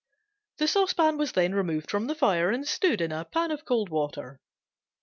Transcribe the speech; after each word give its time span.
The 0.57 0.67
saucepan 0.67 1.17
was 1.19 1.33
then 1.33 1.53
removed 1.53 1.91
from 1.91 2.07
the 2.07 2.15
fire 2.15 2.49
and 2.49 2.67
stood 2.67 3.01
in 3.01 3.11
a 3.11 3.23
pan 3.23 3.51
of 3.51 3.65
cold 3.65 3.89
water. 3.89 4.41